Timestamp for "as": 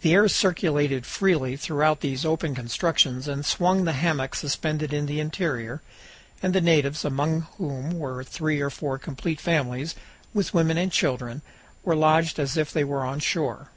12.38-12.56